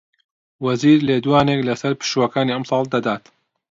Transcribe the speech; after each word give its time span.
وەزیر 0.65 0.99
لێدوانێک 1.07 1.61
لەسەر 1.69 1.93
پشووەکانی 1.99 2.53
ئەمساڵ 2.55 2.85
دەدات 2.93 3.23